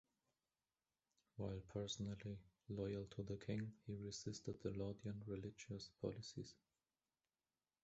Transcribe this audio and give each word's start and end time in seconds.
While 1.37 1.61
personally 1.67 2.39
loyal 2.69 3.05
to 3.11 3.21
the 3.21 3.37
King, 3.37 3.71
he 3.85 3.93
resisted 3.97 4.59
the 4.63 4.69
Laudian 4.71 5.21
religious 5.27 5.91
policies. 6.01 6.55